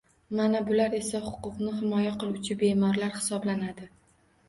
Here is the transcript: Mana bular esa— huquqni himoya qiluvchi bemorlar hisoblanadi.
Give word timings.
Mana 0.37 0.61
bular 0.69 0.95
esa— 0.99 1.21
huquqni 1.27 1.75
himoya 1.83 2.17
qiluvchi 2.25 2.61
bemorlar 2.65 3.17
hisoblanadi. 3.23 3.93